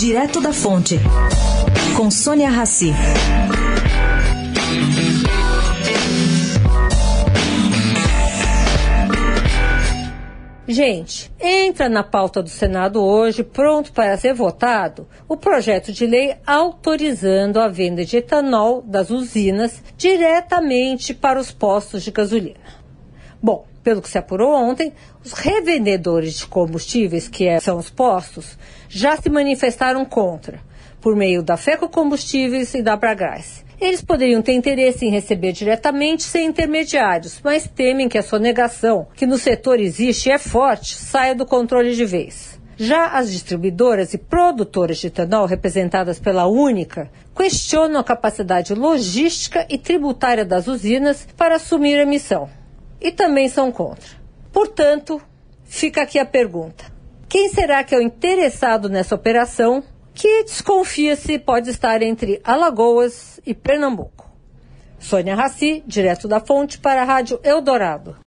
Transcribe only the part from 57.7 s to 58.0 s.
que é